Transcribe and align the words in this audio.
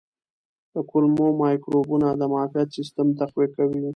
د 0.73 0.75
کولمو 0.89 1.27
مایکروبونه 1.43 2.07
د 2.19 2.21
معافیت 2.33 2.67
سیستم 2.77 3.07
تقویه 3.19 3.49
کوي. 3.55 3.79